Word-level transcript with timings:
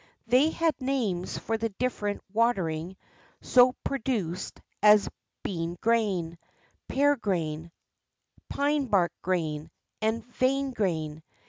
They 0.25 0.49
had 0.49 0.81
names 0.81 1.37
for 1.37 1.59
the 1.59 1.69
differ 1.69 2.07
ent 2.07 2.21
"watering" 2.33 2.97
so 3.39 3.73
produced, 3.83 4.59
as 4.81 5.07
"bean 5.43 5.77
grain," 5.79 6.39
"pear 6.87 7.15
grain," 7.15 7.71
"pine 8.49 8.87
bark 8.87 9.11
grain," 9.21 9.69
and 10.01 10.25
"vein 10.25 10.71
grain." 10.71 11.21